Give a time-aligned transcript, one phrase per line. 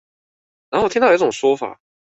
[0.71, 1.79] 然後，我有聽到一個說法